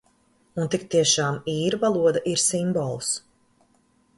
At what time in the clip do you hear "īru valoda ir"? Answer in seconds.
1.53-2.43